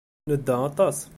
Nedda 0.27 0.55
aṭas. 0.69 0.97